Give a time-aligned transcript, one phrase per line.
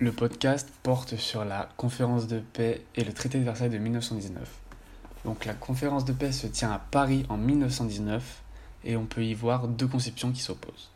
[0.00, 4.48] Le podcast porte sur la conférence de paix et le traité de Versailles de 1919.
[5.24, 8.42] Donc la conférence de paix se tient à Paris en 1919
[8.84, 10.92] et on peut y voir deux conceptions qui s'opposent.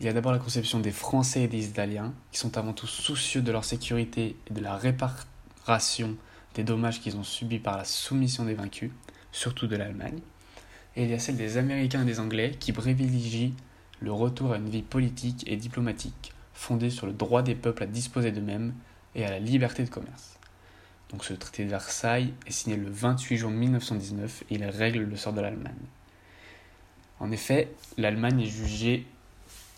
[0.00, 2.86] Il y a d'abord la conception des Français et des Italiens qui sont avant tout
[2.86, 6.16] soucieux de leur sécurité et de la réparation
[6.54, 8.92] des dommages qu'ils ont subis par la soumission des vaincus,
[9.30, 10.20] surtout de l'Allemagne.
[10.96, 13.52] Et il y a celle des Américains et des Anglais qui privilégient
[14.00, 17.86] le retour à une vie politique et diplomatique fondée sur le droit des peuples à
[17.86, 18.74] disposer d'eux-mêmes
[19.14, 20.38] et à la liberté de commerce.
[21.10, 25.16] Donc ce traité de Versailles est signé le 28 juin 1919 et il règle le
[25.16, 25.74] sort de l'Allemagne.
[27.20, 29.06] En effet, l'Allemagne est jugée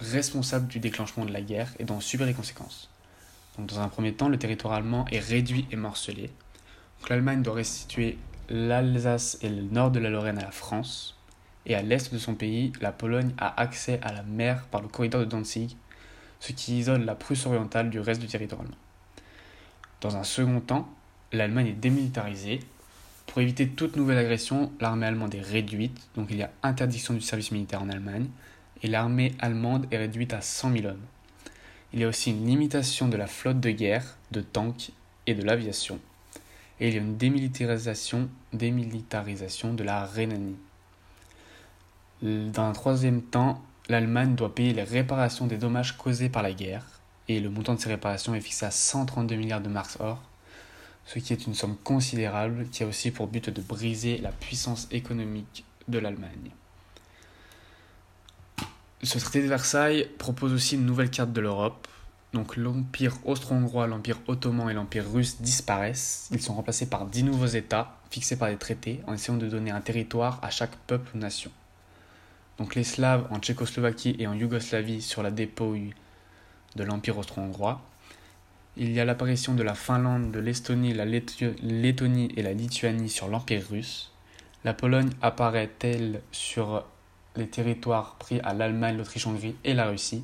[0.00, 2.90] responsable du déclenchement de la guerre et d'en subir les conséquences.
[3.58, 6.30] Dans un premier temps, le territoire allemand est réduit et morcelé.
[7.08, 11.16] L'Allemagne doit restituer l'Alsace et le nord de la Lorraine à la France,
[11.66, 14.88] et à l'est de son pays, la Pologne a accès à la mer par le
[14.88, 15.76] corridor de Danzig
[16.40, 18.76] ce qui isole la Prusse orientale du reste du territoire allemand.
[20.00, 20.88] Dans un second temps,
[21.32, 22.60] l'Allemagne est démilitarisée.
[23.26, 27.20] Pour éviter toute nouvelle agression, l'armée allemande est réduite, donc il y a interdiction du
[27.20, 28.26] service militaire en Allemagne,
[28.82, 31.04] et l'armée allemande est réduite à 100 000 hommes.
[31.92, 34.90] Il y a aussi une limitation de la flotte de guerre, de tanks
[35.26, 36.00] et de l'aviation,
[36.80, 40.56] et il y a une démilitarisation, démilitarisation de la Rhénanie.
[42.22, 46.84] Dans un troisième temps, l'Allemagne doit payer les réparations des dommages causés par la guerre,
[47.26, 50.22] et le montant de ces réparations est fixé à 132 milliards de marks or,
[51.06, 54.86] ce qui est une somme considérable qui a aussi pour but de briser la puissance
[54.92, 56.52] économique de l'Allemagne.
[59.02, 61.88] Ce traité de Versailles propose aussi une nouvelle carte de l'Europe.
[62.32, 66.28] Donc l'Empire austro-hongrois, l'Empire ottoman et l'Empire russe disparaissent.
[66.30, 69.72] Ils sont remplacés par dix nouveaux États fixés par des traités en essayant de donner
[69.72, 71.50] un territoire à chaque peuple ou nation
[72.60, 75.94] donc les Slaves en Tchécoslovaquie et en Yougoslavie sur la dépouille
[76.76, 77.80] de l'Empire austro-hongrois.
[78.76, 83.28] Il y a l'apparition de la Finlande, de l'Estonie, la Lettonie et la Lituanie sur
[83.28, 84.12] l'Empire russe.
[84.62, 86.84] La Pologne apparaît elle sur
[87.34, 90.22] les territoires pris à l'Allemagne, l'Autriche-Hongrie et la Russie?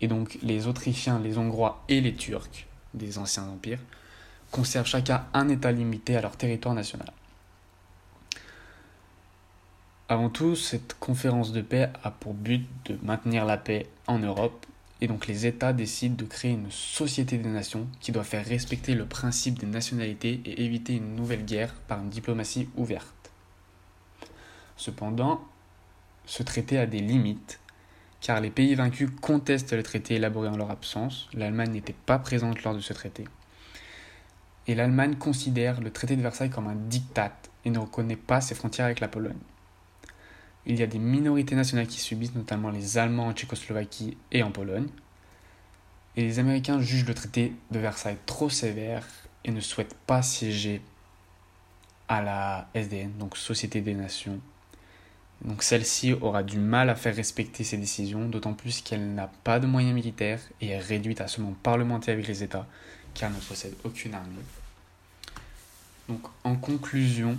[0.00, 3.82] Et donc les Autrichiens, les Hongrois et les Turcs des anciens empires
[4.52, 7.10] conservent chacun un État limité à leur territoire national.
[10.10, 14.64] Avant tout, cette conférence de paix a pour but de maintenir la paix en Europe
[15.02, 18.94] et donc les États décident de créer une société des nations qui doit faire respecter
[18.94, 23.30] le principe des nationalités et éviter une nouvelle guerre par une diplomatie ouverte.
[24.78, 25.44] Cependant,
[26.24, 27.60] ce traité a des limites
[28.22, 32.62] car les pays vaincus contestent le traité élaboré en leur absence, l'Allemagne n'était pas présente
[32.62, 33.24] lors de ce traité.
[34.66, 37.36] Et l'Allemagne considère le traité de Versailles comme un diktat
[37.66, 39.36] et ne reconnaît pas ses frontières avec la Pologne.
[40.68, 44.50] Il y a des minorités nationales qui subissent, notamment les Allemands en Tchécoslovaquie et en
[44.50, 44.88] Pologne.
[46.14, 49.02] Et les Américains jugent le traité de Versailles trop sévère
[49.44, 50.82] et ne souhaitent pas siéger
[52.06, 54.40] à la SDN, donc Société des Nations.
[55.42, 59.60] Donc celle-ci aura du mal à faire respecter ses décisions, d'autant plus qu'elle n'a pas
[59.60, 62.66] de moyens militaires et est réduite à seulement parlementer avec les États,
[63.14, 64.34] car elle ne possède aucune armée.
[66.08, 67.38] Donc en conclusion,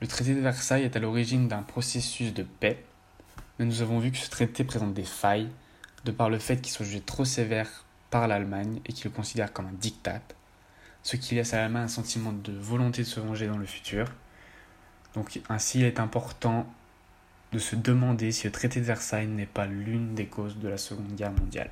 [0.00, 2.82] le traité de Versailles est à l'origine d'un processus de paix,
[3.58, 5.50] mais nous avons vu que ce traité présente des failles,
[6.04, 9.52] de par le fait qu'il soit jugé trop sévère par l'Allemagne et qu'il le considère
[9.52, 10.22] comme un diktat,
[11.02, 14.06] ce qui laisse à l'Allemagne un sentiment de volonté de se venger dans le futur.
[15.14, 16.66] Donc ainsi il est important
[17.52, 20.78] de se demander si le traité de Versailles n'est pas l'une des causes de la
[20.78, 21.70] Seconde Guerre mondiale.